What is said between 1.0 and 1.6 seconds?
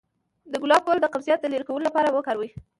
د قبضیت د